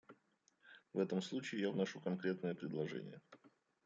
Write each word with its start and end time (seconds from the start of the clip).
В 0.93 0.97
этом 0.97 1.21
случае 1.21 1.61
я 1.61 1.69
вношу 1.69 2.01
конкретное 2.01 2.55
предложение. 2.55 3.21